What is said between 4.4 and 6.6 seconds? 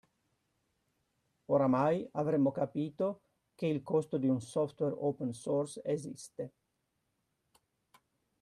software open source esiste.